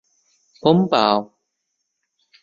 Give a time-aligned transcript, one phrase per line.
[0.61, 1.17] พ้มป่าว